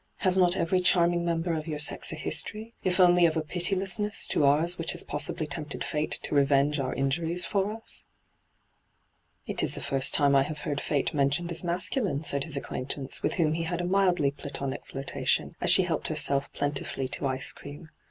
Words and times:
'Has 0.25 0.35
not 0.35 0.55
every 0.57 0.79
charming 0.79 1.23
member 1.23 1.53
of 1.53 1.67
your 1.67 1.77
sex 1.77 2.11
a 2.11 2.15
history, 2.15 2.73
if 2.83 2.99
only 2.99 3.27
of 3.27 3.37
a 3.37 3.43
pitilessness 3.43 4.25
to 4.29 4.43
ours 4.45 4.79
which 4.79 4.93
has 4.93 5.03
possibly 5.03 5.45
tempted 5.45 5.83
fate 5.83 6.17
to 6.23 6.33
revenge 6.33 6.79
our 6.79 6.95
injuqea 6.95 7.45
for 7.45 7.71
us 7.71 8.03
?''It 9.45 9.61
is 9.61 9.75
the 9.75 9.79
first 9.79 10.15
time 10.15 10.35
I 10.35 10.41
have 10.41 10.61
heard 10.61 10.81
fate 10.81 11.13
mentioned 11.13 11.51
as 11.51 11.61
mascnline,' 11.61 12.25
said 12.25 12.45
his 12.45 12.57
acquaintance, 12.57 13.21
with 13.21 13.35
whom 13.35 13.53
he 13.53 13.61
had 13.61 13.79
a 13.79 13.85
mildly 13.85 14.31
Platonic 14.31 14.87
fiirtation, 14.87 15.53
as 15.61 15.69
she 15.69 15.83
helped 15.83 16.07
herself 16.07 16.51
plentifully 16.51 17.07
to 17.09 17.27
ice 17.27 17.51
cream. 17.51 17.89